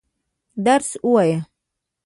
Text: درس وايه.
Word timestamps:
درس 0.65 0.89
وايه. 1.13 1.39